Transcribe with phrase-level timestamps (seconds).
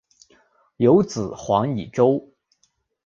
[0.77, 2.31] 有子黄以周。